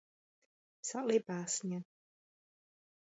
Psal 0.85 1.09
i 1.17 1.19
básně. 1.27 1.83